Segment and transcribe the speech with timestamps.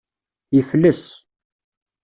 [0.55, 1.01] Yefles.